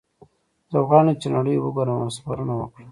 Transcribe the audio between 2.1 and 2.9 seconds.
سفرونه وکړم